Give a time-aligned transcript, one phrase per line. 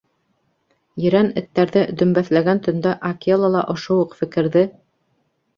[1.07, 4.65] —Ерән эттәрҙе дөмбәҫләгән төндә Акела ла ошо уҡ фекерҙе...